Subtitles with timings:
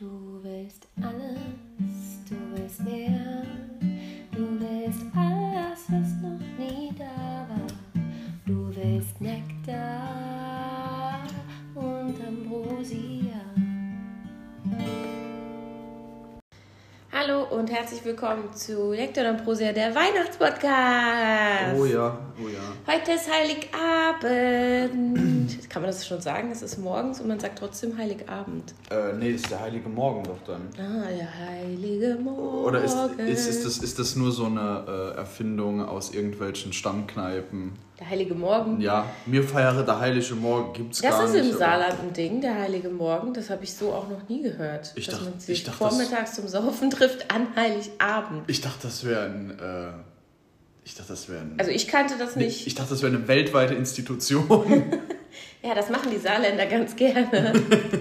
[0.00, 3.44] Du willst alles, du willst mehr.
[4.34, 7.66] Du willst alles, was noch nie da war.
[8.46, 11.20] Du willst Nektar
[11.74, 13.44] und Ambrosia.
[17.12, 21.78] Hallo und herzlich willkommen zu Nektar und Ambrosia, der Weihnachtspodcast.
[21.78, 22.62] Oh ja, oh ja.
[22.90, 25.19] Heute ist Heiligabend.
[25.70, 26.50] Kann man das schon sagen?
[26.50, 28.74] Es ist morgens und man sagt trotzdem Heiligabend.
[28.90, 30.62] Äh, nee, ist der heilige Morgen doch dann.
[30.76, 32.64] Ah, der heilige Morgen.
[32.64, 37.72] Oder ist, ist, ist, das, ist das nur so eine äh, Erfindung aus irgendwelchen Stammkneipen?
[38.00, 38.80] Der heilige Morgen.
[38.80, 41.44] Ja, mir feiere der heilige Morgen gibt's Das gar ist nicht.
[41.44, 43.32] im aber- Saarland ein Ding, der heilige Morgen.
[43.32, 44.92] Das habe ich so auch noch nie gehört.
[44.96, 48.42] Ich dass dachte- man sich ich dachte, das- vormittags zum Saufen trifft an Heiligabend.
[48.48, 49.50] Ich dachte, das wäre ein.
[49.50, 49.92] Äh,
[50.84, 51.54] ich dachte, das wäre ein.
[51.58, 52.66] Also ich kannte das nicht.
[52.66, 54.82] Ich dachte, das wäre eine weltweite Institution.
[55.62, 57.52] Ja, das machen die Saarländer ganz gerne.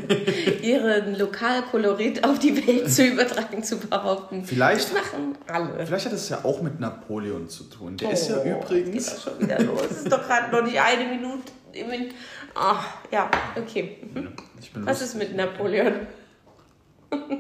[0.62, 4.46] Ihren Lokalkolorit auf die Welt zu übertragen, zu behaupten.
[4.46, 5.86] Vielleicht- Das machen alle.
[5.86, 7.98] Vielleicht hat es ja auch mit Napoleon zu tun.
[7.98, 9.06] Der ist ja Oh, Geht übrigens.
[9.10, 9.82] das schon wieder los.
[9.92, 11.52] Es ist doch gerade noch nicht eine Minute.
[11.74, 12.14] im Min-
[12.56, 13.98] Ach, ja, okay.
[14.14, 14.30] Bin
[14.86, 15.94] Was ist mit Napoleon?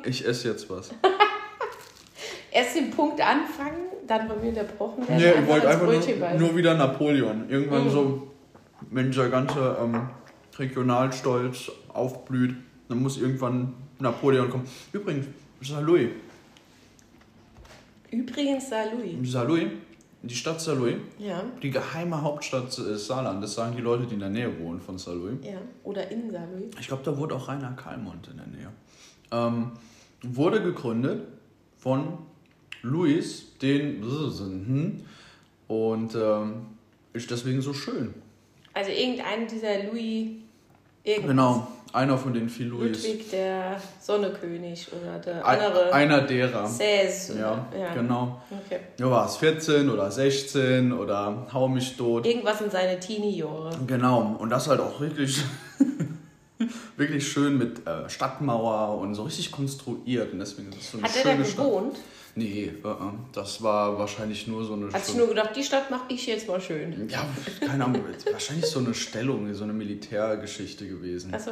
[0.06, 0.90] Ich esse jetzt was.
[2.52, 5.18] Erst den Punkt anfangen, dann bei mir unterbrochen werden.
[5.22, 7.46] Nee, ich wollte einfach nur, nur wieder Napoleon.
[7.50, 7.90] Irgendwann Mhm.
[7.92, 8.28] so,
[8.92, 10.10] wenn dieser ganze ähm,
[10.60, 12.56] Regionalstolz aufblüht,
[12.88, 14.68] dann muss irgendwann Napoleon kommen.
[14.92, 15.28] Übrigens,
[15.62, 16.10] Saarlouis.
[18.12, 19.32] Übrigens, Saarlouis.
[19.32, 19.68] Saarlouis,
[20.22, 23.44] die Stadt Saarlouis, Ja, die geheime Hauptstadt des Saarland.
[23.44, 25.38] Das sagen die Leute, die in der Nähe wohnen von Saarlouis.
[25.44, 25.60] ja.
[25.84, 26.72] Oder in Saarlouis.
[26.80, 28.70] Ich glaube, da wurde auch Rainer Kallmund in der Nähe.
[29.32, 29.72] Ähm,
[30.24, 31.28] wurde gegründet
[31.78, 32.18] von
[32.82, 34.02] Louis den
[35.68, 36.54] und ähm,
[37.14, 38.14] ist deswegen so schön.
[38.74, 40.32] Also irgendein dieser Louis.
[41.04, 41.30] Irgendwas.
[41.30, 43.04] Genau, einer von den vier Louis.
[43.04, 45.94] Ludwig der Sonnekönig oder der Ein, andere.
[45.94, 46.68] einer derer.
[46.68, 47.30] Sez.
[47.30, 47.94] Ja, ja.
[47.94, 48.42] genau.
[48.66, 48.80] Okay.
[49.00, 52.26] Ja, war es 14 oder 16 oder hau mich tot.
[52.26, 53.72] Irgendwas in seine Teenie-Jahre.
[53.88, 55.42] Genau, und das halt auch wirklich,
[56.98, 60.34] wirklich schön mit äh, Stadtmauer und so richtig konstruiert.
[60.34, 61.66] Und deswegen ist es so eine Hat er da schöne Stadt.
[62.40, 62.94] Nee, äh, äh,
[63.34, 66.26] das war wahrscheinlich nur so eine Hat sich so- nur gedacht, die Stadt mache ich
[66.26, 67.10] jetzt mal schön.
[67.10, 67.26] Ja,
[67.60, 71.34] keine Ahnung, wahrscheinlich so eine Stellung, so eine Militärgeschichte gewesen.
[71.34, 71.52] Achso.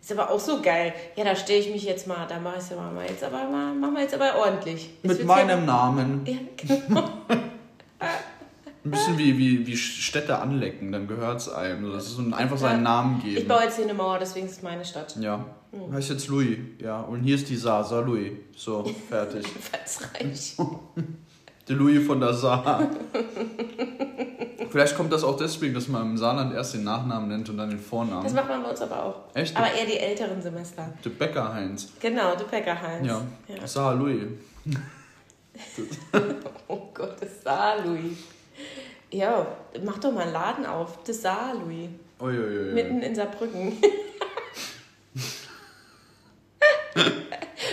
[0.00, 0.94] Ist aber auch so geil.
[1.14, 3.44] Ja, da stelle ich mich jetzt mal, da mache ich es ja mal jetzt aber
[3.50, 4.88] mal, machen wir jetzt aber ordentlich.
[5.02, 6.22] Jetzt Mit meinem Namen.
[6.24, 7.08] Ja, ja genau.
[8.82, 11.92] Ein bisschen wie, wie, wie Städte anlecken, dann gehört es einem.
[11.92, 13.48] Das ist so ein- einfach seinen Namen Ich geben.
[13.48, 15.16] baue jetzt hier eine Mauer, deswegen ist es meine Stadt.
[15.20, 15.44] Ja.
[15.92, 17.00] Heißt jetzt Louis, ja.
[17.00, 18.32] Und hier ist die Saar, Saar Louis.
[18.56, 19.44] So, fertig.
[20.14, 20.56] Reich.
[21.68, 22.88] Der Louis von der Saar.
[24.70, 27.68] Vielleicht kommt das auch deswegen, dass man im Saarland erst den Nachnamen nennt und dann
[27.70, 28.34] den Das Vornamen.
[28.34, 29.14] macht man bei uns aber auch.
[29.34, 29.56] Echt?
[29.56, 30.92] Aber eher die älteren Semester.
[31.04, 31.92] Der Bäcker Heinz.
[32.00, 33.06] Genau, der Bäcker Heinz.
[33.06, 33.20] Ja.
[33.46, 33.66] ja.
[33.66, 34.22] Saar Louis.
[36.68, 38.16] Oh Gott, das Saar-Louis.
[39.12, 39.46] Ja,
[39.84, 41.02] mach doch mal einen Laden auf.
[41.04, 41.88] Das Saar-Louis.
[42.20, 42.72] Uiuiui.
[42.74, 43.76] Mitten in Saarbrücken.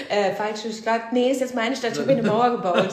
[0.09, 1.13] äh, falsche Stadt.
[1.13, 1.91] Nee, ist jetzt meine Stadt.
[1.93, 2.89] Ich habe hier eine Mauer gebaut.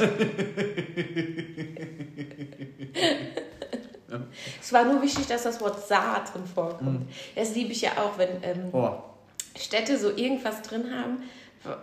[4.61, 7.11] es war nur wichtig, dass das Wort Saar drin vorkommt.
[7.35, 8.91] Das liebe ich ja auch, wenn ähm, Oh,
[9.59, 11.23] Städte so irgendwas drin haben,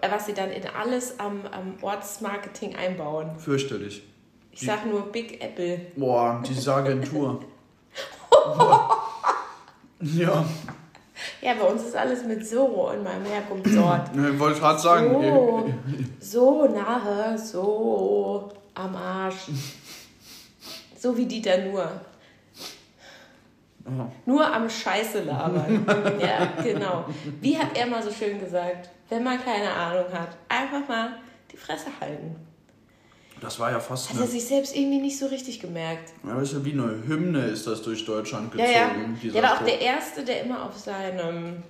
[0.10, 3.40] was sie dann in alles am, am Ortsmarketing einbauen.
[3.40, 4.04] fürchterlich.
[4.52, 5.80] Ich sag nur Big Apple.
[5.96, 7.40] Boah, diese Agentur.
[10.02, 10.46] ja,
[11.42, 14.16] Ja, bei uns ist alles mit so in meinem Herkunftsort.
[14.16, 15.12] ne, wollte ich gerade sagen.
[15.12, 15.70] So,
[16.20, 19.50] so nahe, so am Arsch.
[20.98, 21.90] So wie Dieter nur.
[23.86, 24.06] Oh.
[24.26, 25.86] Nur am Scheiße labern.
[26.20, 27.06] ja, genau.
[27.40, 28.90] Wie hat er mal so schön gesagt?
[29.10, 31.14] Wenn man keine Ahnung hat, einfach mal
[31.52, 32.36] die Fresse halten.
[33.42, 36.14] Das war ja fast Hat er sich selbst irgendwie nicht so richtig gemerkt.
[36.26, 39.20] ja, das ist ja wie eine Hymne ist das durch Deutschland Ja, gezogen.
[39.24, 39.32] ja.
[39.34, 41.64] Der war auch der Erste, der immer auf seinem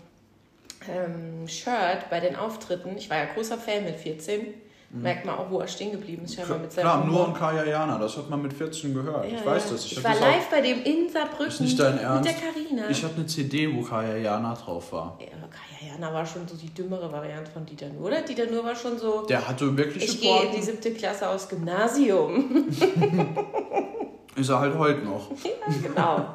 [0.90, 4.48] ähm, Shirt bei den Auftritten, ich war ja großer Fan mit 14,
[4.94, 6.72] merkt man auch, wo er stehen geblieben ist, scheinbar mit.
[6.72, 9.26] Klar, nur und Kaya Jana, das hat man mit 14 gehört.
[9.32, 9.72] Ja, ich weiß ja.
[9.72, 9.86] das.
[9.86, 12.30] Ich, hab war das live bei dem in Ist Saarbrücken nicht dein mit Ernst?
[12.30, 12.90] der Karina.
[12.90, 15.18] Ich hatte eine CD, wo Kaya Jana drauf war.
[15.20, 18.22] Ja, Kaya Jana war schon so die dümmere Variante von Dieter Nuhr, oder?
[18.22, 21.48] Dieter Nuhr war schon so, Der hatte wirkliche ich gehe in die siebte Klasse aus
[21.48, 22.68] Gymnasium.
[24.36, 25.30] Ist er halt heute noch.
[25.44, 26.26] ja, genau.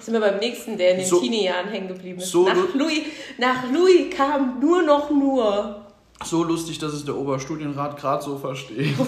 [0.00, 2.30] Sind wir beim nächsten, der in den So- Teenie-Jahren hängen geblieben ist.
[2.30, 3.02] so nach, Louis,
[3.38, 5.79] nach Louis kam nur noch nur.
[6.24, 8.96] So lustig, dass es der Oberstudienrat gerade so versteht.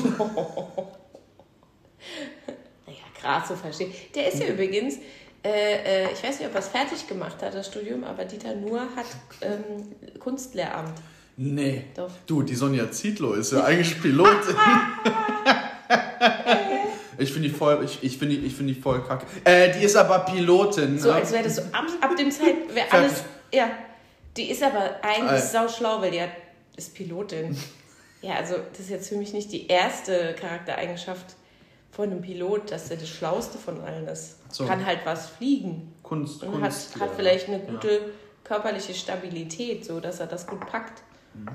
[2.87, 3.93] Naja, gerade so verstehe.
[4.14, 4.97] Der ist ja übrigens,
[5.44, 8.55] äh, äh, ich weiß nicht, ob er es fertig gemacht hat, das Studium, aber Dieter
[8.56, 9.06] Nuhr hat
[9.41, 10.99] ähm, Kunstlehramt.
[11.37, 11.85] Nee.
[11.94, 12.11] Doch.
[12.26, 14.56] Du, die Sonja Zietlow ist ja eigentlich Pilotin.
[17.19, 19.26] ich finde die voll, ich, ich finde die, ich find die voll kacke.
[19.44, 20.99] Äh, die ist aber Pilotin.
[20.99, 21.14] So ne?
[21.14, 23.25] als wäre das so ab, ab dem Zeit, wäre alles.
[23.53, 23.70] Ja.
[24.37, 25.47] Die ist aber eigentlich Äh.
[25.47, 26.31] sau schlau, weil die hat,
[26.76, 27.56] ist Pilotin.
[28.22, 31.34] Ja, also das ist jetzt für mich nicht die erste Charaktereigenschaft
[31.90, 34.36] von einem Pilot, dass er das Schlauste von allen ist.
[34.54, 34.64] So.
[34.64, 35.92] Kann halt was fliegen.
[36.02, 36.94] Kunst, Und Kunst.
[36.94, 37.14] hat, hat ja.
[37.16, 37.70] vielleicht eine Ja.
[37.70, 38.00] gute
[38.44, 41.02] körperliche Stabilität, so dass er das gut packt.
[41.34, 41.48] Mhm.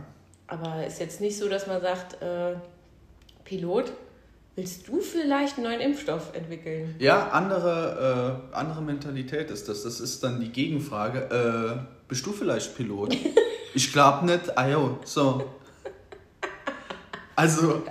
[0.48, 2.56] Aber ist jetzt nicht so, dass man sagt, äh,
[3.44, 3.92] Pilot,
[4.56, 6.96] willst du vielleicht einen neuen Impfstoff entwickeln?
[7.00, 9.84] Ja, andere, äh, andere Mentalität ist das.
[9.84, 11.80] Das ist dann die Gegenfrage.
[11.80, 13.16] Äh, bist du vielleicht Pilot?
[13.78, 14.58] ich glaub nicht.
[14.58, 15.44] Ah jo, so.
[17.36, 17.84] Also,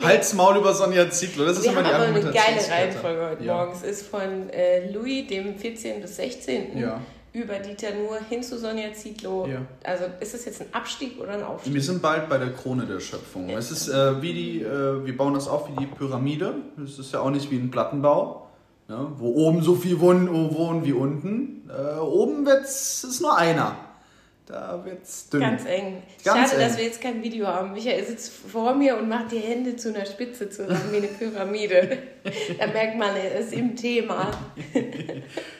[0.00, 1.44] Halt's Maul über Sonja Zietlow.
[1.44, 2.70] Das ist Wir immer haben die aber eine geile.
[2.70, 3.56] Reihenfolge heute ja.
[3.56, 3.72] Morgen.
[3.72, 6.00] Es ist von äh, Louis, dem 14.
[6.00, 6.78] bis 16.
[6.78, 7.00] Ja.
[7.32, 9.48] über Dieter Nuhr hin zu Sonja Zietlow.
[9.48, 9.62] Ja.
[9.82, 11.74] Also ist es jetzt ein Abstieg oder ein Aufstieg?
[11.74, 13.50] Wir sind bald bei der Krone der Schöpfung.
[13.50, 16.54] Es ist äh, wie die, äh, wir bauen das auf wie die Pyramide.
[16.84, 18.46] Es ist ja auch nicht wie ein Plattenbau,
[18.86, 19.08] ne?
[19.16, 21.68] wo oben so viel wohnen, wohnen wie unten.
[21.68, 23.76] Äh, oben wird's, ist nur einer.
[24.46, 25.40] Da wird's dünn.
[25.40, 26.02] Ganz eng.
[26.24, 26.68] Ganz Schade, eng.
[26.68, 27.72] dass wir jetzt kein Video haben.
[27.72, 31.98] Michael sitzt vor mir und macht die Hände zu einer Spitze zusammen wie eine Pyramide.
[32.58, 34.32] da merkt man, er ist im Thema.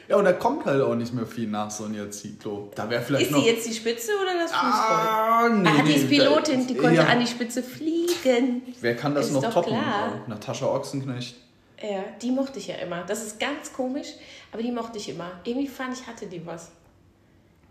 [0.09, 2.71] Ja, und da kommt halt auch nicht mehr viel nach Sonja Zietlow.
[2.75, 3.41] Da wäre vielleicht Ist noch.
[3.41, 4.75] sie jetzt die Spitze oder das Fußvolk?
[4.75, 7.07] Ah, nee, ah, die ist Pilotin, die konnte ja.
[7.07, 8.63] an die Spitze fliegen.
[8.81, 9.73] Wer kann das Ist noch toppen?
[9.73, 10.23] klar.
[10.27, 11.37] Natascha Ochsenknecht.
[11.81, 13.05] Ja, die mochte ich ja immer.
[13.05, 14.09] Das ist ganz komisch,
[14.53, 15.31] aber die mochte ich immer.
[15.45, 16.71] Irgendwie fand ich, hatte die was.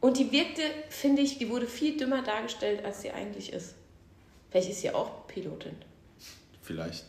[0.02, 3.76] Und die wirkte, finde ich, die wurde viel dümmer dargestellt, als sie eigentlich ist.
[4.50, 5.76] Vielleicht ist sie auch Pilotin.
[6.62, 7.06] Vielleicht.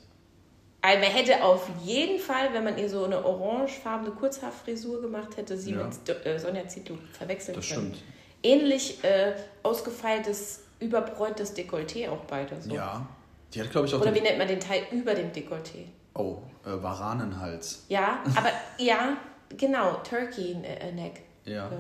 [0.83, 5.57] Also man hätte auf jeden Fall, wenn man ihr so eine orangefarbene Kurzhaarfrisur gemacht hätte,
[5.57, 5.85] sie Ja.
[5.85, 7.95] mit äh, Sonja Zietlow verwechseln Das können.
[7.95, 8.05] stimmt.
[8.43, 12.61] Ähnlich äh, ausgefeiltes, überbräuntes Dekolleté auch beide.
[12.61, 12.75] So.
[12.75, 13.07] Ja.
[13.55, 14.01] Die hat, glaube ich, auch.
[14.01, 15.87] Oder wie nennt man den Teil über dem Dekolleté?
[16.15, 17.85] oh, äh, Varanenhals.
[17.89, 19.17] Ja, aber ja,
[19.57, 21.23] genau, Turkey äh, Neck.
[21.45, 21.71] Ja.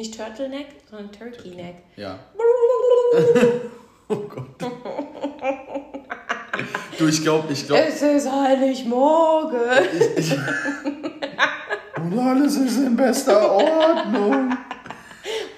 [0.00, 1.74] Nicht Turtleneck, sondern Turkey Neck.
[1.96, 2.18] Ja.
[4.08, 4.46] oh Gott.
[6.98, 7.82] du, ich glaube, ich glaube.
[7.82, 9.60] Es ist Heiligmorgen.
[11.96, 14.56] Und alles ist in bester Ordnung.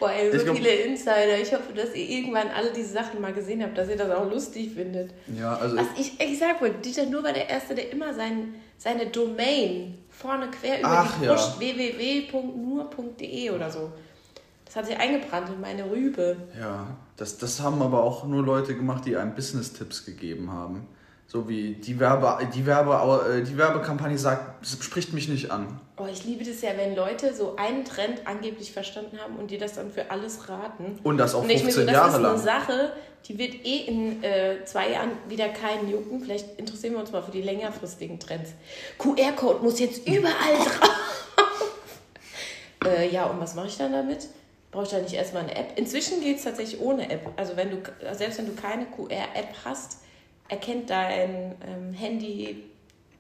[0.00, 1.39] Boah, ey, so Ich glaub- viele Insider.
[1.41, 4.29] Ich hoffe, dass ihr irgendwann alle diese Sachen mal gesehen habt, dass ihr das auch
[4.29, 5.12] lustig findet.
[5.39, 5.77] Ja, also.
[5.77, 9.99] Was ich, ich sag wohl, Dieter Nur war der Erste, der immer sein, seine Domain
[10.11, 11.37] vorne quer über Ach, die ja.
[11.61, 13.93] Www.nur.de oder so.
[14.73, 16.35] Das hat sich eingebrannt in meine Rübe.
[16.59, 16.87] Ja,
[17.19, 20.89] das, das haben aber auch nur Leute gemacht, die einem Business-Tipps gegeben haben.
[21.27, 25.79] So wie die, Werbe, die, Werbe, äh, die Werbekampagne sagt, das spricht mich nicht an.
[25.99, 29.59] Oh, ich liebe das ja, wenn Leute so einen Trend angeblich verstanden haben und dir
[29.59, 30.99] das dann für alles raten.
[31.03, 32.39] Und das auch Und ich mir 15 so, das Jahre ist eine lang.
[32.39, 32.93] Sache,
[33.27, 36.21] die wird eh in äh, zwei Jahren wieder keinen jucken.
[36.21, 38.53] Vielleicht interessieren wir uns mal für die längerfristigen Trends.
[38.99, 41.77] QR-Code muss jetzt überall drauf.
[42.87, 44.29] äh, ja, und was mache ich dann damit?
[44.73, 45.79] Brauche ich da nicht erstmal eine App?
[45.79, 47.31] Inzwischen geht es tatsächlich ohne App.
[47.37, 47.77] Also wenn du,
[48.15, 49.99] selbst wenn du keine QR-App hast,
[50.49, 52.65] erkennt dein ähm, Handy,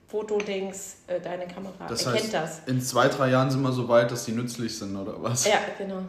[0.08, 2.60] Fotodings, äh, deine Kamera, Das erkennt heißt, das.
[2.66, 5.46] in zwei, drei Jahren sind wir so weit, dass die nützlich sind, oder was?
[5.46, 6.02] Ja, genau.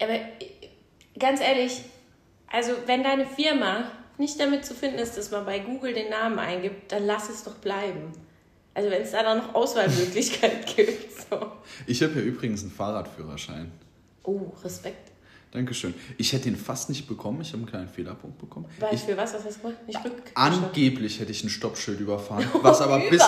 [0.00, 0.28] Aber äh,
[1.18, 1.82] ganz ehrlich,
[2.46, 6.38] also wenn deine Firma nicht damit zu finden ist, dass man bei Google den Namen
[6.38, 8.12] eingibt, dann lass es doch bleiben.
[8.74, 11.10] Also wenn es da dann noch Auswahlmöglichkeiten gibt.
[11.12, 11.52] So.
[11.86, 13.72] Ich habe ja übrigens einen Fahrradführerschein.
[14.22, 15.12] Oh, Respekt.
[15.52, 15.94] Dankeschön.
[16.16, 17.40] Ich hätte ihn fast nicht bekommen.
[17.40, 18.66] Ich habe einen kleinen Fehlerpunkt bekommen.
[18.78, 19.34] Weil Ich, für was?
[19.34, 19.86] Was hast du gemacht?
[19.86, 19.98] Nicht
[20.34, 23.22] angeblich hätte ich ein Stoppschild überfahren, was aber, bis,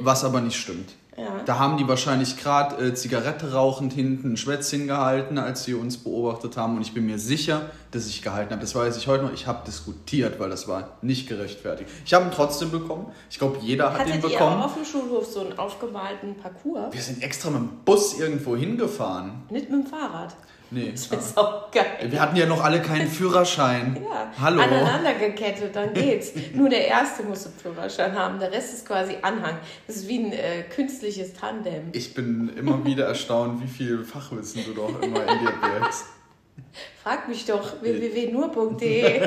[0.00, 0.90] was aber nicht stimmt.
[1.16, 1.40] Ja.
[1.46, 5.96] Da haben die wahrscheinlich gerade äh, Zigarette rauchend hinten ein Schwätzchen gehalten, als sie uns
[5.96, 6.76] beobachtet haben.
[6.76, 8.60] Und ich bin mir sicher, dass ich gehalten habe.
[8.60, 9.32] Das weiß ich heute noch.
[9.32, 11.90] Ich habe diskutiert, weil das war nicht gerechtfertigt.
[12.04, 13.06] Ich habe ihn trotzdem bekommen.
[13.30, 14.60] Ich glaube, jeder hat ihn Hattet ihr bekommen.
[14.60, 16.92] auch auf dem Schulhof so einen aufgemalten Parcours?
[16.92, 19.42] Wir sind extra mit dem Bus irgendwo hingefahren.
[19.48, 20.36] Nicht mit dem Fahrrad.
[20.70, 20.90] Nee.
[20.92, 21.84] Das ist auch geil.
[22.08, 23.96] Wir hatten ja noch alle keinen Führerschein.
[24.06, 24.60] Ja, Hallo.
[24.62, 26.32] aneinander gekettet, dann geht's.
[26.54, 29.58] Nur der Erste muss einen Führerschein haben, der Rest ist quasi Anhang.
[29.86, 31.90] Das ist wie ein äh, künstliches Tandem.
[31.92, 36.06] Ich bin immer wieder erstaunt, wie viel Fachwissen du doch immer in dir birgst.
[37.02, 39.22] Frag mich doch, www.nur.de.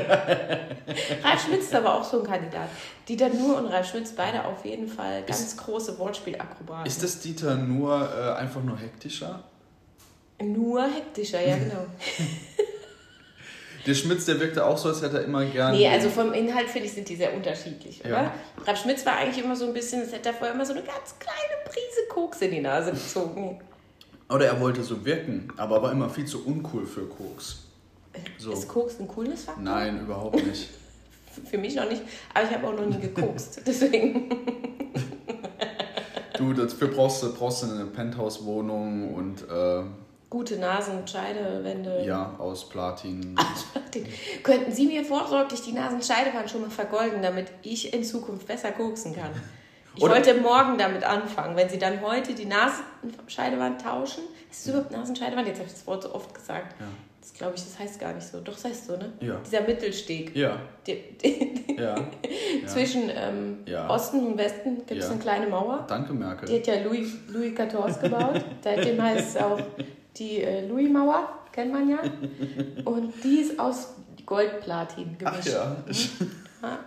[1.24, 2.69] Ralf Schmitz ist aber auch so ein Kandidat.
[3.08, 6.86] Dieter Nur und Ralf Schmitz, beide auf jeden Fall ganz große Wortspielakrobaten.
[6.86, 9.43] Ist das Dieter nur äh, einfach nur hektischer?
[10.41, 11.86] Nur hektischer, ja genau.
[13.86, 15.72] Der Schmitz, der wirkte auch so, als hätte er immer gern.
[15.72, 18.10] Nee, also vom Inhalt finde ich, sind die sehr unterschiedlich, oder?
[18.12, 18.34] Ja.
[18.65, 20.84] Ralf Schmitz war eigentlich immer so ein bisschen, als hätte er vorher immer so eine
[20.84, 23.60] ganz kleine Prise Koks in die Nase gezogen.
[24.29, 27.63] Oder er wollte so wirken, aber war immer viel zu uncool für Koks.
[28.38, 28.51] So.
[28.51, 29.63] Ist Koks ein Coolness-Faktor?
[29.63, 30.69] Nein, überhaupt nicht.
[31.50, 32.01] Für mich noch nicht,
[32.34, 33.62] aber ich habe auch noch nie gekokst.
[33.65, 34.29] Deswegen.
[36.38, 39.84] Du, dafür brauchst du, brauchst du eine Penthouse-Wohnung und äh,
[40.29, 42.03] Gute Nasen, Scheidewände.
[42.05, 43.36] ja, aus Platin.
[43.95, 44.05] Den-
[44.43, 49.15] Könnten Sie mir vorsorglich die Nasenscheidewand schon mal vergolden, damit ich in Zukunft besser koksen
[49.15, 49.31] kann?
[49.95, 51.57] Ich Oder- wollte morgen damit anfangen.
[51.57, 55.48] Wenn Sie dann heute die Nasenscheidewand tauschen, ist es überhaupt Nasenscheidewand?
[55.48, 56.79] Jetzt habe ich das Wort so oft gesagt.
[56.79, 56.86] Ja.
[57.21, 58.39] Das glaube ich, das heißt gar nicht so.
[58.39, 59.12] Doch, das heißt so, ne?
[59.19, 59.36] Ja.
[59.45, 60.36] Dieser Mittelsteg.
[60.36, 60.57] Ja,
[60.88, 61.95] Die, die, ja.
[62.67, 63.89] Zwischen ähm, Ja.
[63.89, 65.86] Osten und Westen gibt es eine kleine Mauer.
[65.88, 66.55] Danke, Die Merkel.
[66.59, 68.41] hat ja Louis, Louis XIV gebaut.
[68.63, 69.59] Seitdem heißt es auch
[70.18, 72.00] die äh, Louis-Mauer, kennt man ja.
[72.86, 73.89] Und die ist aus
[74.25, 75.48] Goldplatin Ach gemischt.
[75.50, 75.78] ja.
[76.62, 76.80] Ja.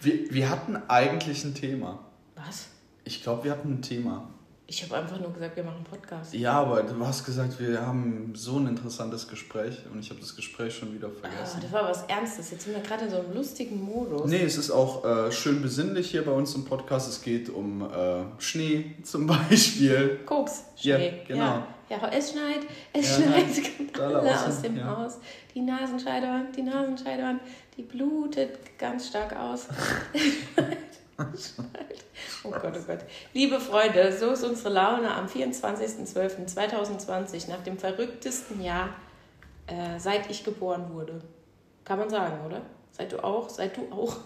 [0.00, 1.98] Wir, wir hatten eigentlich ein Thema.
[2.36, 2.68] Was?
[3.04, 4.28] Ich glaube, wir hatten ein Thema.
[4.66, 6.32] Ich habe einfach nur gesagt, wir machen einen Podcast.
[6.32, 10.36] Ja, aber du hast gesagt, wir haben so ein interessantes Gespräch und ich habe das
[10.36, 11.58] Gespräch schon wieder Ah, vergessen.
[11.60, 12.52] das war was Ernstes.
[12.52, 14.30] Jetzt sind wir gerade in so einem lustigen Modus.
[14.30, 17.08] Nee, es ist auch äh, schön besinnlich hier bei uns im Podcast.
[17.08, 20.20] Es geht um äh, Schnee zum Beispiel.
[20.24, 21.22] Koks, Ja, Schnee.
[21.26, 21.42] genau.
[21.44, 21.66] Ja.
[21.90, 22.60] Ja, es schneit,
[22.92, 23.46] es Ja, schneit
[23.96, 24.96] da alle draußen, aus dem ja.
[24.96, 25.18] Haus.
[25.54, 27.42] Die Nasenscheidewand, die Nasenscheidewand,
[27.76, 29.66] die blutet ganz stark aus.
[31.18, 31.24] oh
[32.50, 33.00] Gott, oh Gott.
[33.34, 38.90] Liebe Freunde, so ist unsere Laune am 24.12.2020 nach dem verrücktesten Jahr,
[39.66, 41.20] äh, seit ich geboren wurde.
[41.84, 42.62] Kann man sagen, oder?
[42.92, 44.18] Seit du auch, seit du auch.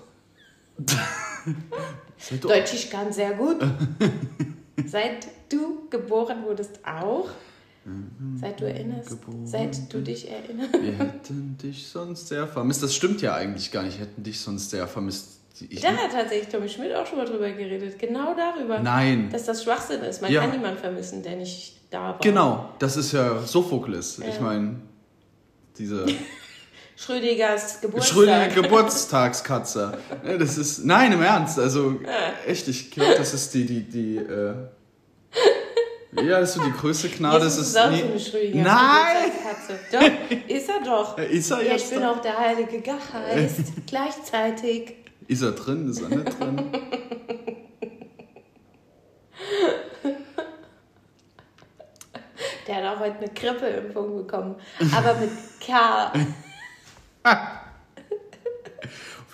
[2.42, 3.64] Deutsch, ich kann sehr gut.
[4.84, 7.30] Seit du geboren wurdest auch.
[8.40, 9.10] Seit du erinnerst.
[9.10, 10.72] Geboren Seit du dich erinnerst.
[10.72, 12.82] Wir hätten dich sonst sehr vermisst.
[12.82, 13.98] Das stimmt ja eigentlich gar nicht.
[13.98, 15.40] Wir hätten dich sonst sehr vermisst.
[15.68, 17.98] Ich, Da hat tatsächlich Tommy Schmidt auch schon mal drüber geredet.
[17.98, 18.80] Genau darüber.
[18.80, 19.28] Nein.
[19.30, 20.20] Dass das Schwachsinn ist.
[20.22, 20.40] Man Ja.
[20.40, 22.18] kann niemanden vermissen, der nicht da war.
[22.20, 24.18] Genau, das ist ja Sophokles.
[24.18, 24.40] Ich Ja.
[24.40, 24.76] meine,
[25.78, 26.06] diese
[26.96, 28.12] Schrödingers Geburtstag.
[28.14, 29.98] Schrödinger Geburtstagskatze.
[30.38, 31.58] Das ist, nein, im Ernst.
[31.58, 32.00] Also,
[32.46, 34.54] echt, ich glaube, das ist die, die, die, äh,
[36.22, 37.44] ja, das ist so die größte Gnade.
[37.44, 39.32] Das Jesus ist auch nie- so Nein!
[39.90, 40.00] Doch,
[40.48, 41.18] ist er doch.
[41.18, 43.72] Ist er Ja, jetzt ich bin auch der heilige Geist.
[43.86, 44.94] Gleichzeitig.
[45.26, 45.88] Ist er drin?
[45.88, 46.70] Ist er nicht drin?
[52.66, 54.56] Der hat auch heute eine Grippeimpfung bekommen.
[54.96, 55.30] Aber mit
[55.60, 56.12] K.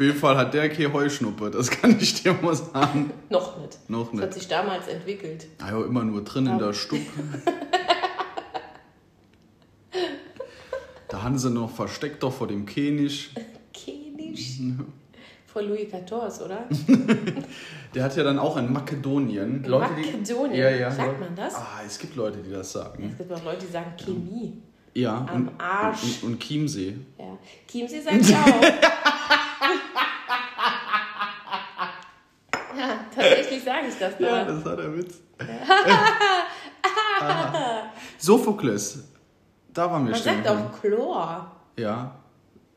[0.00, 3.12] Auf jeden Fall hat der keine Heuschnuppe, das kann ich dir mal sagen.
[3.28, 3.78] Noch nicht.
[3.90, 4.32] Noch Das hat nicht.
[4.32, 5.46] sich damals entwickelt.
[5.58, 6.98] Ah ja, immer nur drin in der Stub.
[11.06, 13.28] Da haben sie noch versteckt doch vor dem König.
[13.74, 14.60] Kenisch.
[15.44, 16.66] Vor Louis XIV, oder?
[17.94, 19.64] Der hat ja dann auch in Makedonien.
[19.64, 20.58] In Leute, die- Makedonien?
[20.58, 20.90] Ja, ja.
[20.90, 21.54] Sagt Leute- man das?
[21.56, 23.10] Ah, es gibt Leute, die das sagen.
[23.12, 24.62] Es gibt auch Leute, die sagen Chemie.
[24.94, 25.26] Ja.
[25.30, 26.22] Am und, Arsch.
[26.22, 26.96] Und, und Chiemsee.
[27.18, 27.36] Ja.
[27.68, 28.62] Chiemsee sagt ja auch.
[32.78, 34.52] ja, tatsächlich sage ich das Ja, da.
[34.52, 35.14] das war der Witz.
[38.18, 39.04] Sophokles.
[39.72, 40.42] Da waren wir Man stehen.
[40.44, 42.14] sagt auch Chlor Ja.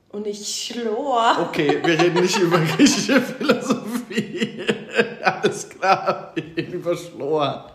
[0.10, 1.38] und nicht Schlor.
[1.41, 4.65] Okay, wir reden nicht über griechische Philosophie.
[5.24, 7.72] Alles klar, wir reden über Schlor.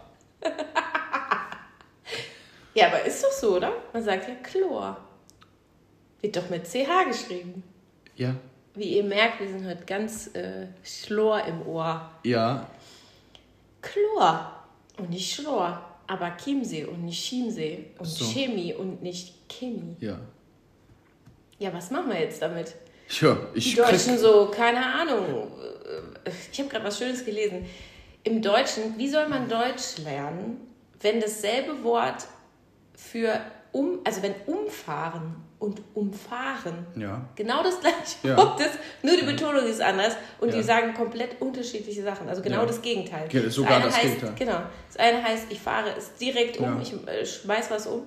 [2.74, 3.72] Ja, aber ist doch so, oder?
[3.92, 4.96] Man sagt ja Chlor.
[6.20, 7.62] Wird doch mit CH geschrieben.
[8.16, 8.34] Ja.
[8.74, 12.08] Wie ihr merkt, wir sind heute ganz äh, Schlor im Ohr.
[12.22, 12.66] Ja.
[13.82, 14.52] Chlor
[14.98, 15.84] und nicht Schlor.
[16.06, 17.90] Aber Chiemsee und nicht Chiemsee.
[17.98, 18.24] Und So.
[18.24, 19.96] Chemie und nicht Chemie.
[20.00, 20.18] Ja.
[21.58, 22.74] Ja, was machen wir jetzt damit?
[23.20, 25.50] Ja, Die ich Deutschen krieg, so, keine Ahnung.
[26.52, 27.66] Ich habe gerade was Schönes gelesen.
[28.24, 30.60] Im Deutschen, wie soll man Deutsch lernen,
[31.00, 32.26] wenn dasselbe Wort
[32.94, 33.40] für
[33.72, 37.22] um, also wenn umfahren und umfahren Ja.
[37.34, 38.36] genau das gleiche Ja.
[38.36, 38.60] Wort
[39.02, 40.56] nur die Betonung ist anders und Ja.
[40.56, 42.28] die sagen komplett unterschiedliche Sachen.
[42.28, 42.66] Also genau Ja.
[42.66, 43.28] das Gegenteil.
[43.30, 44.32] Ja, sogar eine das heißt, Gegenteil.
[44.38, 44.60] Genau.
[44.88, 48.02] Das eine heißt, ich fahre es direkt um, ich äh, schmeiß was um.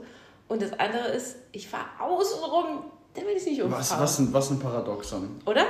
[0.48, 3.82] Und das andere ist, ich fahre außen rum, dann will ich es nicht umfahren.
[3.82, 5.42] was, was, ein, was ein Paradoxon.
[5.46, 5.66] Oder?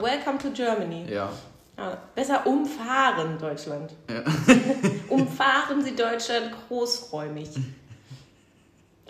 [0.00, 1.06] Welcome to Germany.
[1.10, 1.30] Ja.
[2.14, 3.92] Besser umfahren Deutschland.
[5.08, 7.50] Umfahren Sie Deutschland großräumig.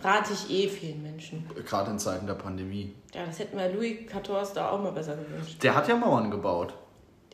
[0.02, 1.44] Rate ich eh vielen Menschen.
[1.66, 2.94] Gerade in Zeiten der Pandemie.
[3.14, 5.62] Ja, das hätten wir Louis XIV da auch mal besser gewünscht.
[5.62, 6.74] Der hat ja Mauern gebaut.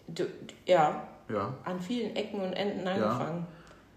[0.06, 0.24] Du,
[0.66, 1.54] ja, Ja.
[1.64, 3.46] an vielen Ecken und Enden angefangen.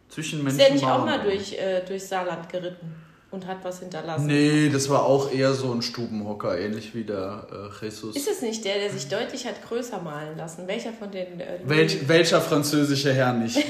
[0.10, 0.60] Zwischen Ist Menschen.
[0.60, 1.28] der nicht auch Mauern mal bauen.
[1.30, 2.94] durch, äh, durch Saarland geritten
[3.32, 4.28] und hat was hinterlassen?
[4.28, 7.48] Nee, das war auch eher so ein Stubenhocker, ähnlich wie der
[7.82, 8.16] äh, Jesus.
[8.18, 10.68] Ist es nicht der, der sich deutlich hat größer malen lassen?
[10.68, 13.58] Welcher von den äh, Welch, welcher französische Herr nicht?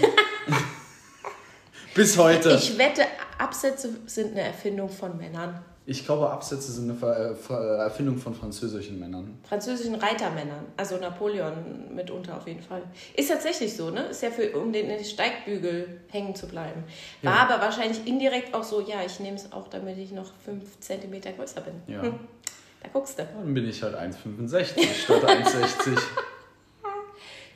[1.94, 2.52] Bis heute.
[2.52, 3.04] Ich wette,
[3.38, 5.62] Absätze sind eine Erfindung von Männern.
[5.86, 9.40] Ich glaube, Absätze sind eine Ver äh, Ver Erfindung von französischen Männern.
[9.50, 12.84] Französischen Reitermännern, also Napoleon mitunter auf jeden Fall.
[13.18, 14.04] Ist tatsächlich so, ne?
[14.04, 16.84] Ist ja für, um den Steigbügel hängen zu bleiben.
[17.24, 17.40] War Ja.
[17.50, 21.36] aber wahrscheinlich indirekt auch so, ja, ich nehme es auch, damit ich noch 5 cm
[21.36, 21.74] größer bin.
[21.88, 22.04] Ja.
[22.04, 22.14] Hm,
[22.84, 23.24] da guckst du.
[23.24, 24.64] Dann bin ich halt 1,65
[25.04, 25.98] statt 1,60.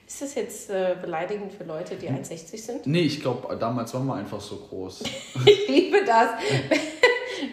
[0.08, 2.86] Ist das jetzt äh, beleidigend für Leute, die 1,60 sind?
[2.88, 5.04] Nee, ich glaube, damals waren wir einfach so groß.
[5.46, 6.30] Ich liebe das.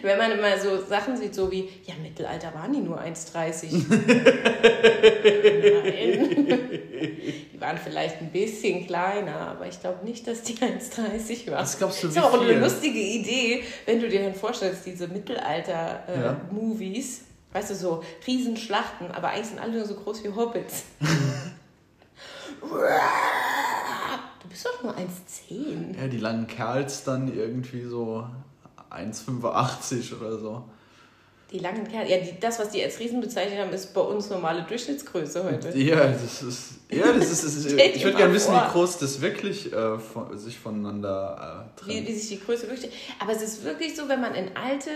[0.01, 3.83] Wenn man immer so Sachen sieht, so wie, ja, im Mittelalter waren die nur 1,30.
[5.83, 6.47] Nein.
[7.53, 11.61] Die waren vielleicht ein bisschen kleiner, aber ich glaube nicht, dass die 1,30 waren.
[11.61, 14.85] Was glaubst du, Das wie ist auch eine lustige Idee, wenn du dir dann vorstellst,
[14.85, 15.11] diese Ja.
[15.13, 20.83] Mittelalter-Movies, weißt du, so Riesenschlachten, aber eigentlich sind alle nur so groß wie Hobbits.
[22.73, 25.97] Du bist doch nur 1,10.
[25.99, 28.25] Ja, die langen Kerls dann irgendwie so
[28.91, 30.63] 1,85 oder so.
[31.51, 34.27] Die langen Kerle, ja, die, das, was die als Riesen bezeichnet haben, ist bei uns
[34.31, 35.77] normale Durchschnittsgröße heute.
[35.77, 36.79] Ja, das ist.
[36.89, 37.43] Ja, das ist.
[37.43, 41.85] Das ist ich würde gerne wissen, wie groß das wirklich äh, von, sich voneinander äh,
[41.85, 42.07] Wie, trennt.
[42.07, 42.91] wie sich die Größe durchsteht.
[43.19, 44.89] Aber es ist wirklich so, wenn man in alte,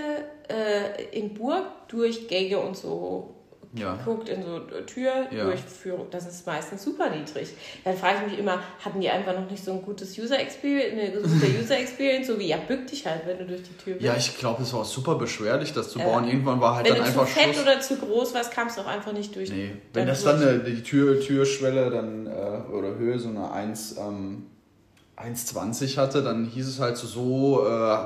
[0.49, 3.36] äh, in Burgdurchgänge und so
[3.73, 3.99] Ja.
[4.05, 4.81] guckt, in so Ja.
[4.85, 7.49] Türdurchführung, das ist meistens super niedrig.
[7.83, 10.93] Dann frage ich mich immer, hatten die einfach noch nicht so ein gutes User Experience,
[10.93, 11.27] eine gute
[11.61, 14.05] User Experience, so wie, ja, bück dich halt, wenn du durch die Tür willst.
[14.05, 16.05] Ja, ich glaube, es war super beschwerlich, das zu Ja.
[16.05, 16.27] bauen.
[16.27, 17.61] Irgendwann war halt wenn dann du zu einfach fett Schluss.
[17.63, 19.49] oder zu groß warst, kamst du auch einfach nicht durch.
[19.51, 20.39] Nee, dann wenn das durch.
[20.39, 24.45] dann eine, die Tür, Türschwelle dann äh, oder Höhe so eine 1, ähm,
[25.17, 27.97] 1,20 hatte, dann hieß es halt so, so äh,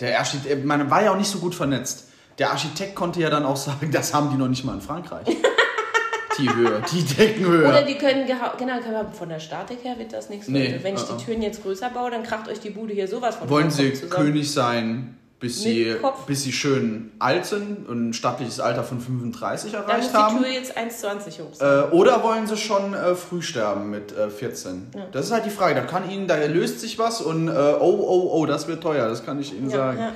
[0.00, 2.07] der Architekt, man war ja auch nicht so gut vernetzt.
[2.38, 5.26] Der Architekt konnte ja dann auch sagen, das haben die noch nicht mal in Frankreich.
[6.38, 7.68] die Höhe, die Deckenhöhe.
[7.68, 10.48] Oder die können, genau, können von der Statik her wird das nichts.
[10.48, 10.78] Nee.
[10.82, 11.16] Wenn ich uh-uh.
[11.16, 13.92] die Türen jetzt größer baue, dann kracht euch die Bude hier sowas von Wollen sie
[13.92, 14.26] zusammen.
[14.26, 19.72] König sein, bis sie, bis sie schön alt sind und ein stattliches Alter von 35
[19.72, 20.38] Dann muss erreicht die haben?
[20.38, 21.90] Tür jetzt 1,20 hoch sein.
[21.90, 24.90] Äh, oder wollen sie schon äh, früh sterben mit äh, 14?
[24.94, 25.06] Ja.
[25.12, 25.74] Das ist halt die Frage.
[25.74, 29.08] Da kann ihnen, da löst sich was und äh, oh, oh, oh, das wird teuer,
[29.08, 29.98] das kann ich Ihnen ja, sagen.
[29.98, 30.12] ja,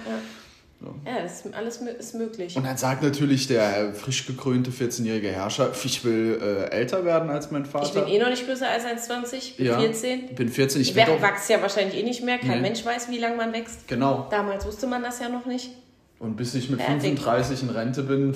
[1.06, 1.12] ja.
[1.18, 2.56] ja, ist alles ist möglich.
[2.56, 7.50] Und dann sagt natürlich der frisch gekrönte 14-jährige Herrscher, ich will äh, älter werden als
[7.50, 8.00] mein Ich Vater.
[8.02, 10.24] bin eh noch nicht größer als 1,20, bin ja, 14.
[10.30, 11.22] Ich bin 14, ich Ich werde doch...
[11.22, 12.38] wachse ja wahrscheinlich eh nicht mehr.
[12.38, 12.60] Kein Nee.
[12.68, 13.86] Mensch weiß, wie lange man wächst.
[13.88, 14.26] Genau.
[14.30, 15.70] Damals wusste man das ja noch nicht.
[16.18, 17.18] Und bis ich mit Fertig.
[17.18, 18.34] 35 in Rente bin,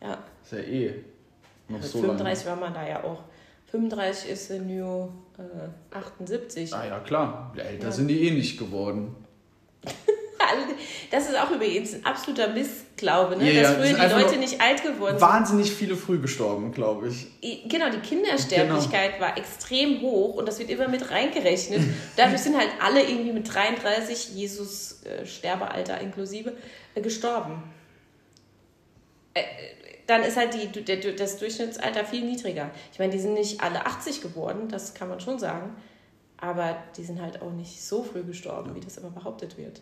[0.00, 0.94] Ja, ist ja eh
[1.68, 3.22] noch mit so 35 war man da ja auch.
[3.70, 6.70] 35 ist the new äh, 78.
[6.70, 6.82] lange.
[6.82, 7.52] Ah ja, klar.
[7.56, 7.90] Älter Ja.
[7.92, 9.14] sind die eh nicht geworden.
[11.10, 13.52] Das ist auch übrigens ein absoluter Missglaube, ne?
[13.52, 15.28] Ja, dass ja, das früher die Leute nicht alt geworden sind.
[15.28, 17.68] Wahnsinnig viele früh gestorben, glaube ich.
[17.68, 21.82] Genau, die Kindersterblichkeit war extrem hoch und das wird immer mit reingerechnet.
[22.16, 26.54] Dadurch sind halt alle irgendwie mit 33, Jesus äh, Sterbealter inklusive,
[26.94, 27.62] äh, gestorben.
[29.34, 29.44] Äh, äh,
[30.06, 32.70] dann ist halt die, der, das Durchschnittsalter viel niedriger.
[32.92, 35.76] Ich meine, die sind nicht alle 80 geworden, das kann man schon sagen.
[36.38, 39.80] Aber die sind halt auch nicht so früh gestorben, wie das immer behauptet wird.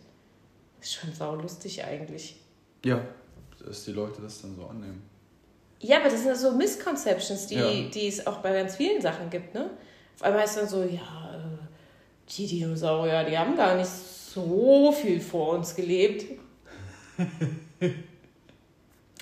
[0.81, 2.35] Ist schon saulustig eigentlich.
[2.83, 2.99] Ja,
[3.65, 5.03] dass die Leute das dann so annehmen.
[5.79, 7.69] Ja, aber das sind so Misconceptions, die, Ja.
[7.89, 9.69] die es auch bei ganz vielen Sachen gibt, ne?
[10.15, 11.57] Auf einmal ist dann so, ja, äh,
[12.29, 16.25] die Dinosaurier, die haben gar nicht so viel vor uns gelebt.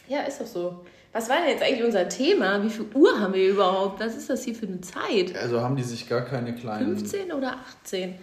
[0.07, 0.85] ja, ist doch so.
[1.11, 2.63] Was war denn jetzt eigentlich unser Thema?
[2.63, 3.99] Wie viel Uhr haben wir überhaupt?
[3.99, 5.35] Was ist das hier für eine Zeit?
[5.35, 6.95] Also haben die sich gar keine kleinen...
[6.97, 8.15] 15 oder 18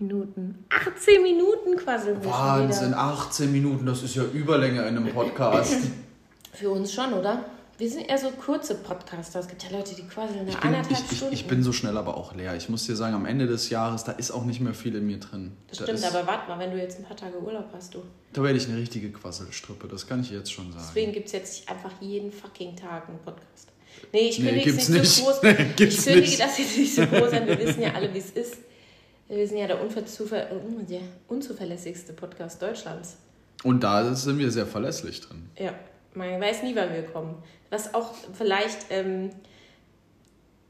[0.00, 0.64] Minuten?
[0.70, 2.98] 18 Minuten schon Wahnsinn, wieder.
[2.98, 5.76] 18 Minuten, das ist ja Überlänge in einem Podcast.
[6.52, 7.44] Für uns schon, oder?
[7.78, 9.40] Wir sind eher so kurze Podcaster.
[9.40, 11.32] Es gibt ja Leute, die quasseln eine Ich bin, anderthalb ich, ich, Stunden.
[11.34, 12.54] ich bin so schnell aber auch leer.
[12.54, 15.06] Ich muss dir sagen, am Ende des Jahres, da ist auch nicht mehr viel in
[15.06, 15.52] mir drin.
[15.68, 18.02] Das da stimmt, aber warte mal, wenn du jetzt ein paar Tage Urlaub hast, du.
[18.34, 20.84] Da werde ich eine richtige Quasselstrippe, das kann ich jetzt schon sagen.
[20.88, 23.68] Deswegen gibt es jetzt einfach jeden fucking Tag einen Podcast.
[24.12, 25.14] Nee, ich Nee, kündige gibt's es nicht, nicht.
[25.14, 25.42] so groß.
[25.42, 25.56] Nee, ich
[26.04, 26.40] kündige nicht.
[26.40, 27.46] das jetzt nicht so groß an.
[27.46, 28.56] Wir wissen ja alle, wie es ist.
[29.30, 30.46] Wir sind ja der, unverzuver
[30.88, 33.16] der unzuverlässigste Podcast Deutschlands.
[33.62, 35.48] Und da sind wir sehr verlässlich drin.
[35.56, 35.72] Ja,
[36.14, 37.36] man weiß nie, wann wir kommen.
[37.70, 39.30] Was auch vielleicht ähm,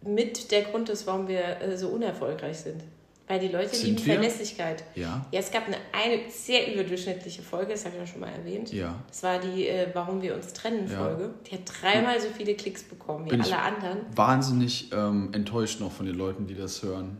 [0.03, 2.83] mit der Grund ist, warum wir äh, so unerfolgreich sind.
[3.29, 4.15] Weil die Leute Sind lieben wir?
[4.15, 4.83] Verlässlichkeit.
[4.97, 5.25] Ja?
[5.31, 8.73] Ja, es gab eine, eine sehr überdurchschnittliche Folge, das habe ich ja schon mal erwähnt.
[8.73, 8.97] Ja.
[9.09, 10.99] Das war die äh, Warum wir uns trennen Ja.
[10.99, 11.31] Folge.
[11.49, 13.99] Die hat dreimal so viele Klicks bekommen wie Bin ich- alle anderen.
[14.17, 17.19] Wahnsinnig ähm, enttäuscht noch von den Leuten, die das hören.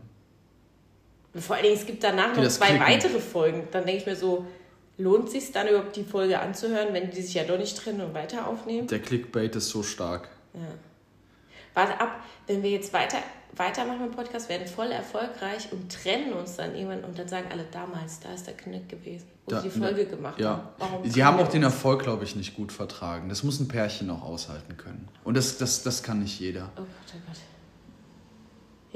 [1.33, 2.85] Und vor allen Dingen, es gibt danach noch zwei klicken.
[2.85, 3.67] weitere Folgen.
[3.71, 4.45] Dann denke ich mir so,
[4.97, 8.01] lohnt es sich dann überhaupt die Folge anzuhören, wenn die sich ja doch nicht trennen
[8.01, 8.87] und weiter aufnehmen?
[8.87, 10.27] Der Clickbait ist so stark.
[10.53, 10.59] Ja.
[11.73, 13.19] Warte ab, wenn wir jetzt weiter,
[13.55, 17.63] weitermachen im Podcast, werden voll erfolgreich und trennen uns dann irgendwann und dann sagen alle,
[17.71, 20.49] damals, da ist der Knick gewesen, wo Da- sie die Folge ne, gemacht ja.
[20.49, 20.67] haben.
[20.79, 21.63] Warum Sie haben auch den?
[21.63, 23.29] Erfolg, glaube ich, nicht gut vertragen.
[23.29, 25.07] Das muss ein Pärchen auch aushalten können.
[25.23, 26.69] Und das, das, das kann nicht jeder.
[26.75, 27.37] Oh Gott, oh Gott.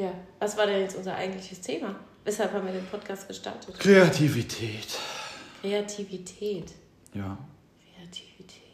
[0.05, 1.95] Ja, was war denn jetzt unser eigentliches Thema?
[2.25, 3.77] Weshalb haben wir den Podcast gestartet?
[3.77, 4.97] Kreativität.
[5.61, 6.73] Kreativität.
[7.13, 7.37] Ja.
[7.95, 8.64] Kreativität.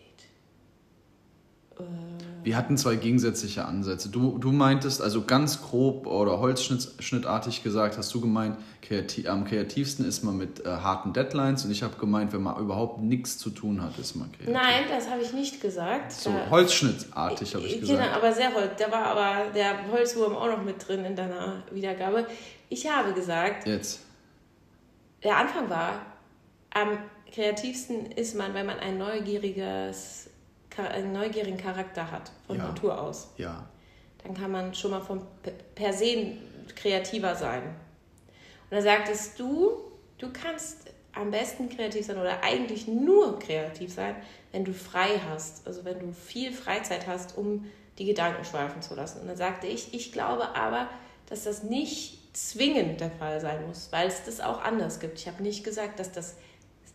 [2.44, 4.10] Wir hatten zwei gegensätzliche Ansätze.
[4.10, 10.06] Du, du meintest, also ganz grob oder holzschnittartig gesagt, hast du gemeint, kreativ, am kreativsten
[10.08, 13.52] ist man mit äh, harten Deadlines und ich habe gemeint, wenn man überhaupt nichts zu
[13.52, 14.52] tun hat, ist man kreativ.
[14.56, 16.12] Nein, das habe ich nicht gesagt.
[16.14, 18.16] So, Da- holzschnittartig habe ich Genau, gesagt.
[18.16, 18.72] aber sehr Holz.
[18.80, 22.26] Da war aber der Holzwurm auch noch mit drin in deiner Wiedergabe.
[22.70, 24.00] Ich habe gesagt, Jetzt.
[25.24, 26.02] der Anfang war,
[26.74, 26.98] am
[27.32, 30.31] kreativsten ist man, wenn man ein neugieriges,
[30.80, 32.68] einen neugierigen Charakter hat, von Ja.
[32.68, 33.30] Natur aus.
[33.38, 33.68] Ja.
[34.24, 35.22] Dann kann man schon mal vom
[35.76, 36.38] per se
[36.76, 37.64] kreativer sein.
[37.64, 39.72] Und da sagtest du,
[40.18, 40.78] du kannst
[41.14, 44.16] am besten kreativ sein oder eigentlich nur kreativ sein,
[44.52, 45.68] wenn du frei hast.
[45.68, 47.66] Also wenn du viel Freizeit hast, um
[47.98, 49.22] die Gedanken schweifen zu lassen.
[49.22, 50.88] Und dann sagte ich, ich glaube aber,
[51.28, 55.20] dass das nicht zwingend der Fall sein muss, weil es das auch anders gibt.
[55.20, 56.36] Ich habe nicht gesagt, dass das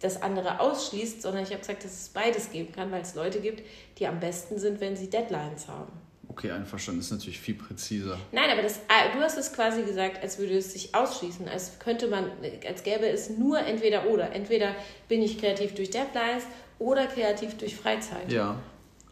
[0.01, 3.41] das andere ausschließt, sondern ich habe gesagt, dass es beides geben kann, weil es Leute
[3.41, 3.63] gibt,
[3.99, 5.93] die am besten sind, wenn sie Deadlines haben.
[6.29, 7.01] Okay, einverstanden.
[7.01, 8.19] ist natürlich viel präziser.
[8.31, 11.79] Nein, aber das, ah, du hast es quasi gesagt, als würde es sich ausschließen, als
[11.79, 12.31] könnte man,
[12.69, 14.33] als gäbe es nur entweder oder.
[14.33, 14.75] Entweder
[15.09, 16.45] bin ich kreativ durch Deadlines
[16.79, 18.61] oder kreativ durch Freizeit Ja.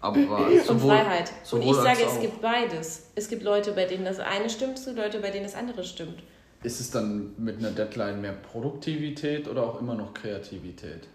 [0.03, 1.31] Aber und sowohl, Freiheit.
[1.31, 3.05] Und sowohl ich sage, es gibt beides.
[3.15, 5.83] Es gibt Leute, bei denen das eine stimmt, es gibt Leute, bei denen das andere
[5.83, 6.23] stimmt.
[6.65, 11.07] Ist es dann mit einer Deadline mehr Produktivität oder auch immer noch Kreativität?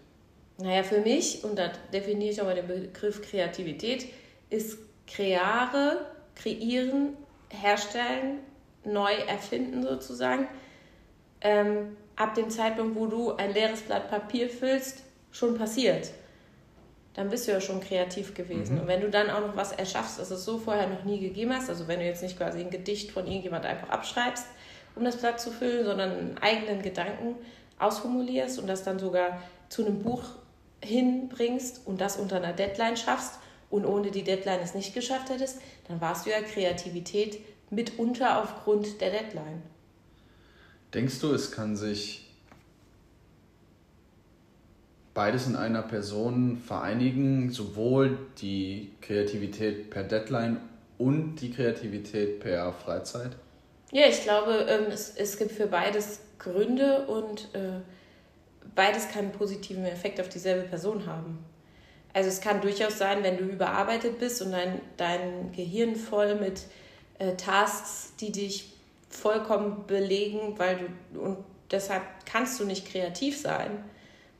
[0.58, 4.06] Naja, für mich, und da definiere ich auch mal den Begriff Kreativität,
[4.48, 7.16] ist kreare, kreieren,
[7.48, 8.38] herstellen,
[8.84, 10.46] neu erfinden sozusagen,
[11.40, 16.12] ähm, ab dem Zeitpunkt, wo du ein leeres Blatt Papier füllst, schon passiert.
[17.14, 18.78] Dann bist du ja schon kreativ gewesen.
[18.80, 21.52] Und wenn du dann auch noch was erschaffst, das es so vorher noch nie gegeben
[21.52, 24.46] hast, also wenn du jetzt nicht quasi ein Gedicht von irgendjemand einfach abschreibst,
[24.94, 27.36] um das Blatt zu füllen, sondern einen eigenen Gedanken
[27.78, 30.24] ausformulierst und das dann sogar zu einem Buch
[30.82, 33.38] hinbringst und das unter einer Deadline schaffst
[33.70, 39.00] und ohne die Deadline es nicht geschafft hättest, dann warst du ja Kreativität mitunter aufgrund
[39.00, 39.62] der Deadline.
[40.92, 42.28] Denkst du, es kann sich
[45.14, 50.58] beides in einer Person vereinigen, sowohl die Kreativität per Deadline
[50.98, 53.36] und die Kreativität per Freizeit?
[53.92, 57.80] Ja, ich glaube, ähm, es, es gibt für beides Gründe und äh,
[58.74, 61.44] beides kann einen positiven Effekt auf dieselbe Person haben.
[62.12, 66.62] Also es kann durchaus sein, wenn du überarbeitet bist und dein, dein Gehirn voll mit
[67.18, 68.72] äh, Tasks, die dich
[69.08, 70.78] vollkommen belegen, weil
[71.12, 71.38] du und
[71.70, 73.84] deshalb kannst du nicht kreativ sein,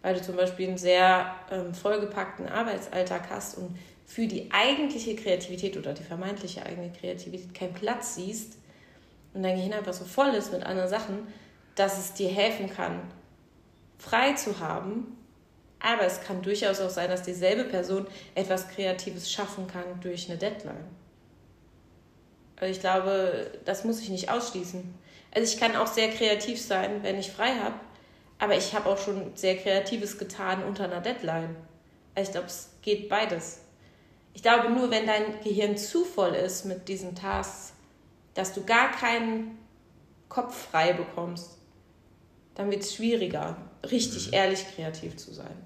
[0.03, 5.77] weil du zum Beispiel einen sehr ähm, vollgepackten Arbeitsalltag hast und für die eigentliche Kreativität
[5.77, 8.60] oder die vermeintliche eigene Kreativität keinen Platz siehst
[9.35, 11.27] und dein Gehirn einfach so voll ist mit anderen Sachen,
[11.75, 13.01] dass es dir helfen kann,
[13.99, 15.17] frei zu haben.
[15.79, 20.39] Aber es kann durchaus auch sein, dass dieselbe Person etwas Kreatives schaffen kann durch eine
[20.39, 20.85] Deadline.
[22.57, 24.95] Also ich glaube, das muss ich nicht ausschließen.
[25.35, 27.77] Also ich kann auch sehr kreativ sein, wenn ich frei habe,
[28.39, 31.57] aber ich habe auch schon sehr Kreatives getan unter einer Deadline.
[32.15, 33.61] Also ich glaube, es geht beides.
[34.35, 37.73] Ich glaube nur, wenn dein Gehirn zu voll ist mit diesen Tasks,
[38.35, 39.59] dass du gar keinen
[40.29, 41.59] Kopf frei bekommst,
[42.55, 43.57] dann wird es schwieriger,
[43.91, 45.57] richtig ehrlich kreativ zu sein.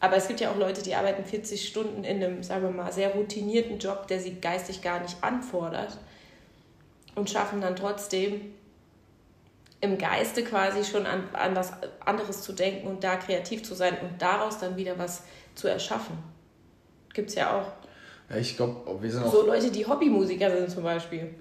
[0.00, 2.90] Aber es gibt ja auch Leute, die arbeiten 40 Stunden in einem, sagen wir mal,
[2.90, 5.98] sehr routinierten Job, der sie geistig gar nicht anfordert
[7.14, 8.54] und schaffen dann trotzdem
[9.82, 11.72] im Geiste quasi schon an, an was
[12.04, 15.22] anderes zu denken und da kreativ zu sein und daraus dann wieder was
[15.54, 16.18] zu erschaffen.
[17.12, 17.72] Gibt es ja auch.
[18.30, 19.32] Ja, ich glaube, wir sind auch.
[19.32, 21.34] So Leute, die Hobbymusiker sind zum Beispiel.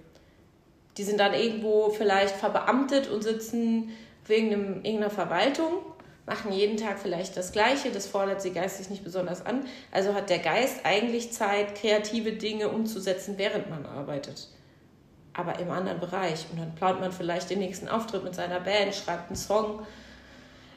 [1.00, 3.92] Die sind dann irgendwo vielleicht verbeamtet und sitzen
[4.26, 5.78] wegen einem, irgendeiner Verwaltung,
[6.26, 9.66] machen jeden Tag vielleicht das Gleiche, das fordert sie geistig nicht besonders an.
[9.94, 14.50] Also hat der Geist eigentlich Zeit, kreative Dinge umzusetzen, während man arbeitet.
[15.32, 16.48] Aber im anderen Bereich.
[16.52, 19.86] Und dann plant man vielleicht den nächsten Auftritt mit seiner Band, schreibt einen Song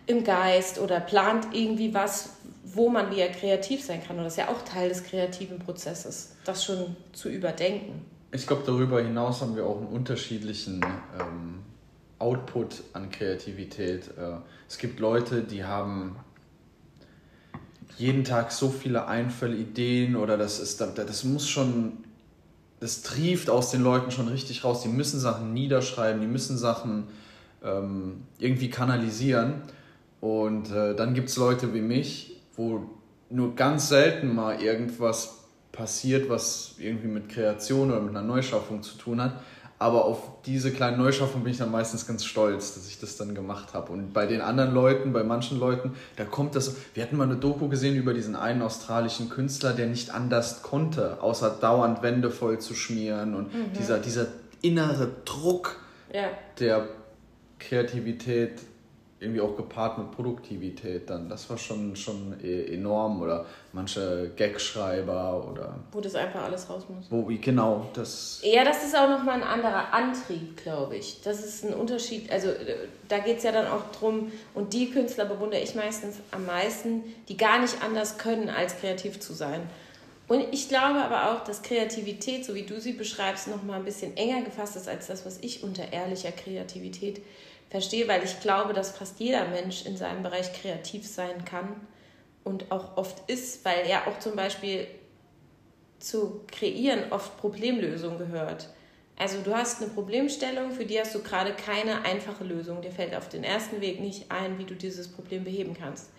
[0.07, 4.19] im Geist oder plant irgendwie was, wo man wieder kreativ sein kann.
[4.19, 8.07] Und das ist ja auch Teil des kreativen Prozesses, das schon zu überdenken.
[8.35, 10.81] Ich glaube, darüber hinaus haben wir auch einen unterschiedlichen
[11.21, 11.61] ähm,
[12.19, 14.09] Output an Kreativität.
[14.17, 14.37] Äh,
[14.69, 16.17] es gibt Leute, die haben
[17.99, 21.99] jeden Tag so viele Einfälle, Ideen oder das ist, das muss schon
[22.83, 24.83] das trieft aus den Leuten schon richtig raus.
[24.83, 27.05] Die müssen Sachen niederschreiben, die müssen Sachen
[27.63, 29.63] ähm, irgendwie kanalisieren.
[30.21, 32.91] Und äh, dann gibt es Leute wie mich, wo
[33.31, 35.42] nur ganz selten mal irgendwas
[35.73, 39.41] passiert, was irgendwie mit Kreation oder mit einer Neuschaffung zu tun hat.
[39.79, 43.35] Aber auf diese kleine Neuschaffung bin ich dann meistens ganz stolz, dass ich das dann
[43.35, 43.91] gemacht habe.
[43.91, 46.77] Und bei den anderen Leuten, bei manchen Leuten, da kommt das.
[46.95, 51.21] Wir hatten mal eine Doku gesehen über diesen einen australischen Künstler, der nicht anders konnte,
[51.21, 53.35] außer dauernd Wände voll zu schmieren.
[53.35, 53.73] Und mhm.
[53.77, 54.27] dieser, dieser
[54.61, 55.81] innere Druck
[56.13, 56.29] ja.
[56.61, 56.87] der
[57.59, 58.61] Kreativität
[59.23, 61.29] irgendwie auch gepaart mit Produktivität dann.
[61.29, 63.23] Das war schon, schon e-, enorm.
[63.23, 65.77] Oder manche Gagschreiber oder.
[65.93, 67.07] Wo das einfach alles raus muss.
[67.11, 68.41] Wo, genau, das.
[68.45, 71.21] Ja, das ist auch nochmal ein anderer Antrieb, glaube ich.
[71.23, 72.31] Das ist ein Unterschied.
[72.31, 72.49] Also
[73.09, 77.05] da geht es ja dann auch drum, und die Künstler bewundere ich meistens am meisten,
[77.29, 79.63] die gar nicht anders können, als kreativ zu sein.
[80.29, 84.17] Und ich glaube aber auch, dass Kreativität, so wie du sie beschreibst, nochmal ein bisschen
[84.17, 87.21] enger gefasst ist als das, was ich unter ehrlicher Kreativität
[87.73, 91.75] verstehe, weil ich glaube, dass fast jeder Mensch in seinem Bereich kreativ sein kann
[92.45, 94.87] und auch oft ist, weil er auch zum Beispiel
[95.99, 98.69] zu kreieren oft Problemlösung gehört.
[99.17, 102.83] Also du hast eine Problemstellung, für die hast du gerade keine einfache Lösung.
[102.83, 106.11] Dir fällt auf den ersten Weg nicht ein, wie du dieses Problem beheben kannst.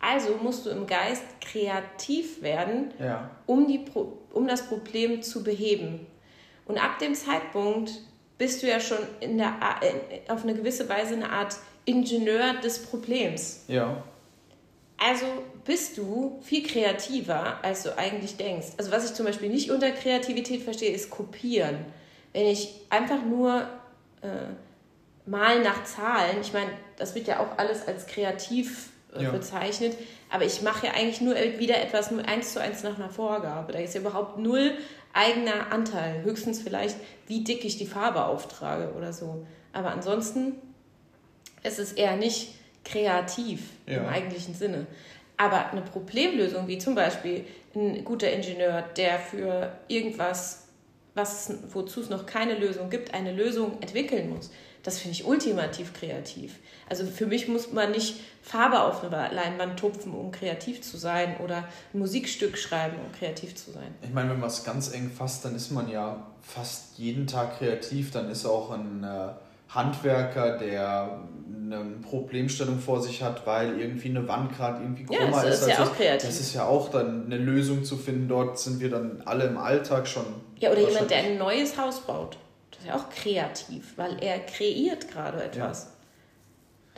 [0.00, 3.30] Also musst du im Geist kreativ werden, ja.
[3.46, 3.86] um, die
[4.34, 6.06] um das Problem zu beheben.
[6.66, 7.92] Und ab dem Zeitpunkt
[8.38, 9.54] bist du ja schon in der,
[10.28, 13.64] auf eine gewisse Weise eine Art Ingenieur des Problems.
[13.66, 14.02] Ja.
[14.98, 15.26] Also
[15.64, 18.68] bist du viel kreativer, als du eigentlich denkst.
[18.78, 21.78] Also was ich zum Beispiel nicht unter Kreativität verstehe, ist kopieren.
[22.32, 23.68] Wenn ich einfach nur
[24.22, 24.26] äh,
[25.26, 29.30] malen nach Zahlen, ich meine, das wird ja auch alles als kreativ äh, ja.
[29.30, 29.96] bezeichnet,
[30.30, 33.72] aber ich mache ja eigentlich nur wieder etwas nur eins zu eins nach einer Vorgabe.
[33.72, 34.72] Da ist ja überhaupt null
[35.18, 36.22] eigener Anteil.
[36.22, 39.44] Höchstens vielleicht, wie dick ich die Farbe auftrage oder so.
[39.72, 40.54] Aber ansonsten
[41.64, 42.54] ist es eher nicht
[42.84, 43.98] kreativ ja.
[43.98, 44.86] im eigentlichen Sinne.
[45.36, 50.68] Aber eine Problemlösung, wie zum Beispiel ein guter Ingenieur, der für irgendwas,
[51.14, 54.50] was, wozu es noch keine Lösung gibt, eine Lösung entwickeln muss,
[54.88, 56.54] das finde ich ultimativ kreativ.
[56.88, 61.36] Also für mich muss man nicht Farbe auf eine Leinwand tupfen, um kreativ zu sein
[61.44, 63.94] oder ein Musikstück schreiben, um kreativ zu sein.
[64.00, 67.58] Ich meine, wenn man es ganz eng fasst, dann ist man ja fast jeden Tag
[67.58, 68.12] kreativ.
[68.12, 69.28] Dann ist auch ein äh,
[69.68, 71.20] Handwerker, der
[71.66, 75.60] eine Problemstellung vor sich hat, weil irgendwie eine Wand gerade irgendwie krummer ja, ist.
[75.60, 76.30] ist ja auch kreativ.
[76.30, 78.26] Das ist ja auch dann eine Lösung zu finden.
[78.26, 80.24] Dort sind wir dann alle im Alltag schon.
[80.56, 82.38] Ja, oder jemand, der ein neues Haus baut.
[82.78, 85.84] Das ist ja auch kreativ, weil er kreiert gerade etwas.
[85.84, 85.90] Ja.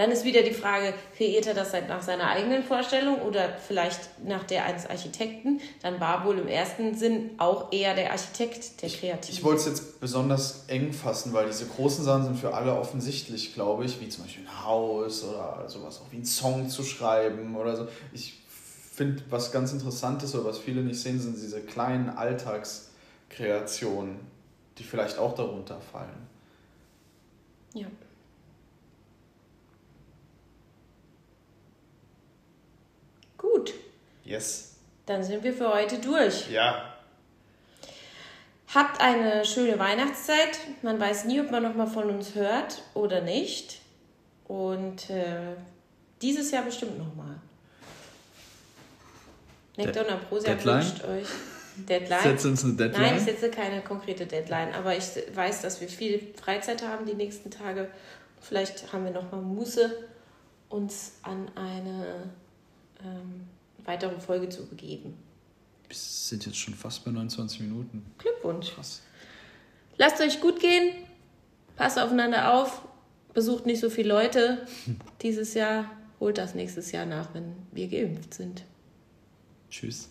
[0.00, 4.44] Dann ist wieder die Frage, kreiert er das nach seiner eigenen Vorstellung oder vielleicht nach
[4.44, 5.60] der eines Architekten?
[5.82, 9.30] Dann war wohl im ersten Sinn auch eher der Architekt der Kreative.
[9.30, 12.74] Ich, ich wollte es jetzt besonders eng fassen, weil diese großen Sachen sind für alle
[12.74, 16.82] offensichtlich, glaube ich, wie zum Beispiel ein Haus oder sowas, auch wie ein Song zu
[16.82, 17.86] schreiben oder so.
[18.14, 18.42] Ich
[18.94, 24.18] finde, was ganz interessant ist oder was viele nicht sehen, sind diese kleinen Alltagskreationen,
[24.80, 26.26] die vielleicht auch darunter fallen.
[27.74, 27.86] Ja.
[33.36, 33.74] Gut.
[34.24, 34.76] Yes.
[35.04, 36.50] Dann sind wir für heute durch.
[36.50, 36.94] Ja.
[38.74, 40.58] Habt eine schöne Weihnachtszeit.
[40.80, 43.80] Man weiß nie, ob man noch mal von uns hört oder nicht.
[44.48, 45.56] Und äh,
[46.22, 47.36] dieses Jahr bestimmt noch mal.
[49.76, 51.26] Nektar und Ambrosia wünscht euch
[51.76, 52.22] Deadline.
[52.22, 53.02] Setzt uns eine Deadline?
[53.02, 55.04] Nein, ich setze keine konkrete Deadline, aber ich
[55.34, 57.88] weiß, dass wir viel Freizeit haben die nächsten Tage.
[58.40, 60.08] Vielleicht haben wir noch mal Muße,
[60.68, 62.30] uns an eine
[63.04, 63.48] ähm,
[63.84, 65.16] weitere Folge zu begeben.
[65.88, 68.04] Wir sind jetzt schon fast bei 29 Minuten.
[68.18, 68.72] Glückwunsch.
[68.74, 69.02] Krass.
[69.96, 70.94] Lasst euch gut gehen,
[71.76, 72.82] passt aufeinander auf,
[73.34, 74.66] besucht nicht so viele Leute
[75.22, 78.64] dieses Jahr, holt das nächstes Jahr nach, wenn wir geimpft sind.
[79.70, 80.08] Tschüss.